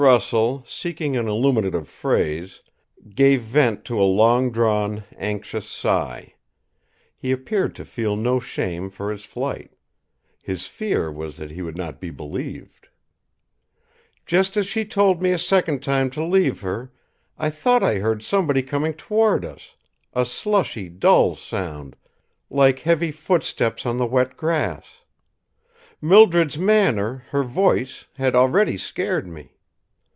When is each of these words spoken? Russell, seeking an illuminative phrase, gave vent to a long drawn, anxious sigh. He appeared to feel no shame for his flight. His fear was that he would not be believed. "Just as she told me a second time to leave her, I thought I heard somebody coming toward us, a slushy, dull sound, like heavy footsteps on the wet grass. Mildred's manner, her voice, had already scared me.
Russell, 0.01 0.63
seeking 0.67 1.15
an 1.15 1.27
illuminative 1.27 1.87
phrase, 1.87 2.61
gave 3.13 3.43
vent 3.43 3.85
to 3.85 4.01
a 4.01 4.03
long 4.03 4.51
drawn, 4.51 5.03
anxious 5.15 5.69
sigh. 5.69 6.33
He 7.15 7.31
appeared 7.31 7.75
to 7.75 7.85
feel 7.85 8.15
no 8.15 8.39
shame 8.39 8.89
for 8.89 9.11
his 9.11 9.25
flight. 9.25 9.73
His 10.41 10.65
fear 10.65 11.11
was 11.11 11.37
that 11.37 11.51
he 11.51 11.61
would 11.61 11.77
not 11.77 12.01
be 12.01 12.09
believed. 12.09 12.87
"Just 14.25 14.57
as 14.57 14.65
she 14.65 14.85
told 14.85 15.21
me 15.21 15.33
a 15.33 15.37
second 15.37 15.83
time 15.83 16.09
to 16.11 16.23
leave 16.25 16.61
her, 16.61 16.91
I 17.37 17.51
thought 17.51 17.83
I 17.83 17.99
heard 17.99 18.23
somebody 18.23 18.63
coming 18.63 18.95
toward 18.95 19.45
us, 19.45 19.75
a 20.13 20.25
slushy, 20.25 20.89
dull 20.89 21.35
sound, 21.35 21.95
like 22.49 22.79
heavy 22.79 23.11
footsteps 23.11 23.85
on 23.85 23.97
the 23.97 24.07
wet 24.07 24.35
grass. 24.35 25.03
Mildred's 26.01 26.57
manner, 26.57 27.23
her 27.29 27.43
voice, 27.43 28.05
had 28.17 28.33
already 28.35 28.77
scared 28.79 29.27
me. 29.27 29.51